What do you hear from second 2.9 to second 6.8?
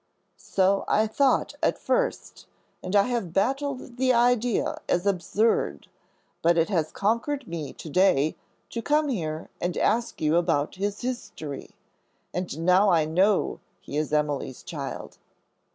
I have battled the idea as absurd. But it